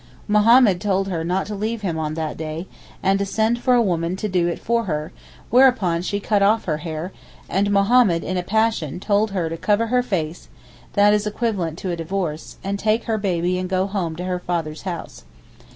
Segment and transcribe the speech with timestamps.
[0.27, 2.65] Mohammed told her not to leave him on that day,
[3.03, 5.11] and to send for a woman to do it for her;
[5.51, 7.11] whereupon she cut off her hair,
[7.47, 10.49] and Mohammed, in a passion, told her to 'cover her face'
[10.93, 14.39] (that is equivalent to a divorce) and take her baby and go home to her
[14.39, 15.23] father's house.